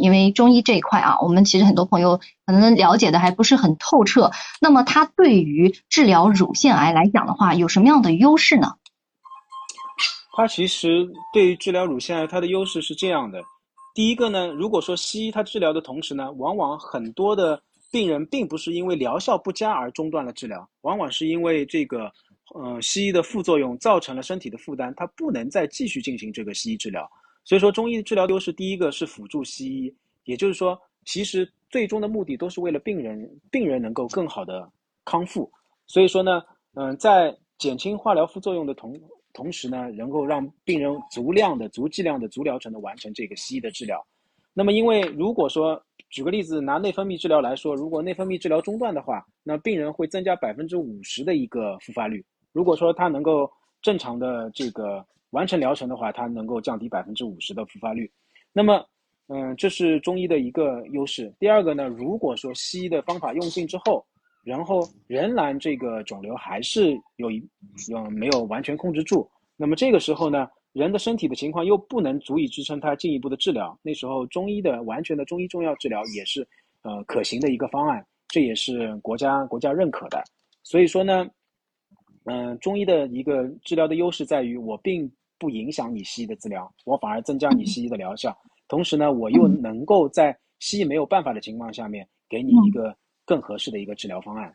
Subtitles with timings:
[0.00, 4.30] 因为中医这一块啊，我们其实很多朋友可能了解的还不是很透彻。
[4.60, 8.74] 那么它对于治疗乳腺癌来讲的话，有什么样的优势呢？
[10.36, 13.42] 它其实对于治疗乳腺癌，它的优势是这样的。
[13.94, 17.60] 第一个呢，如果说西医它治疗的同时呢，往往很多的
[17.90, 22.12] 病人并不是因为疗效不佳而中断了治疗，往往是因为这个，
[22.54, 27.10] 呃，西医的副作用造成了身体的负担，它不能再继续进行这个西医治疗。
[27.48, 34.70] 所以说，中医的治疗优势，第一个是辅助西医，也就是说，其实最终的目的都是为了病人，病人能够更好的
[35.06, 35.50] 康复。
[35.86, 36.42] 所以说呢，
[36.74, 38.94] 嗯，在减轻化疗副作用的同。
[39.34, 44.04] 同时呢，能够让病人足量的、足剂量的、足疗程的完成这个西医的治疗。
[44.52, 45.80] 那么，因为如果说
[46.10, 52.24] 举个例子，拿内分泌治疗来说，如果内分泌治疗中断的话，那病人会增加百分之五十的一个复发率。
[52.52, 53.48] 如果说他能够
[53.80, 58.10] 正常的这个完成疗程的话，它能够降低百分之五十的复发率。
[58.52, 58.84] 那么，
[59.28, 61.32] 嗯，这是中医的一个优势。
[61.38, 64.04] 第二个呢，如果说西医的方法用尽之后，
[64.44, 67.38] 然后仍然这个肿瘤还是有一，
[67.94, 69.28] 嗯，没有完全控制住。
[69.56, 73.78] 那么这个时候呢，人的身体的情况又不能足以支撑他进一步的治疗。
[73.82, 76.46] 那时候中医的完全的中医中药治疗也是，
[76.82, 78.04] 呃，可行的一个方案。
[78.28, 80.22] 这也是国家国家认可的。
[80.62, 81.26] 所以说呢，
[82.28, 88.36] 嗯，中医的一个治疗的优势在于，我并不影响你西医的治疗，我反而增加你西医的疗效。
[88.68, 92.96] 同时呢，我又能够在西医没有办法的情况下面，给你一个。
[93.28, 94.50] 更合适的一个治疗方案。